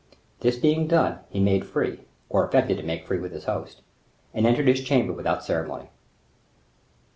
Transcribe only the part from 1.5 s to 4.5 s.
free, or affected to make free with his host, and